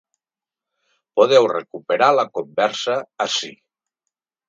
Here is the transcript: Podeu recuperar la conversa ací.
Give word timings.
Podeu 1.19 1.49
recuperar 1.53 2.09
la 2.23 2.27
conversa 2.41 2.99
ací. 3.29 3.55